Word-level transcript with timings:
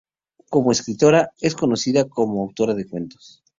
Como 0.49 0.71
escritora, 0.71 1.31
es 1.39 1.53
conocida 1.53 2.09
como 2.09 2.41
autora 2.41 2.73
de 2.73 2.87
cuentos. 2.89 3.43